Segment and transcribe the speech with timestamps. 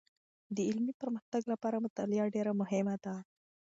[0.55, 3.15] د علمي پرمختګ لپاره مطالعه ډېر مهمه ده.